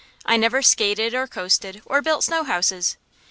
[0.25, 2.97] I never skated or coasted or built snow houses.